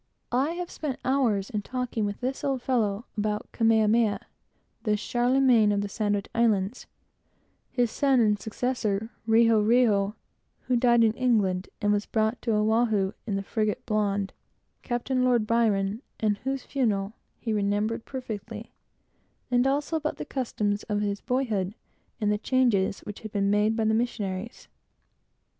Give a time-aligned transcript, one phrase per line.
[0.31, 4.25] I have spent hours in talking with this old fellow about Kamehameha,
[4.81, 6.87] the Charlemagne of the Sandwich Islands;
[7.69, 10.15] his son and successor Riho Riho,
[10.61, 14.33] who died in England, and was brought to Oahu in the frigate Blonde,
[14.81, 18.73] Captain Lord Byron, and whose funeral he remembered perfectly;
[19.51, 21.75] and also about the customs of his country in his boyhood,
[22.19, 24.67] and the changes which had been made by the missionaries.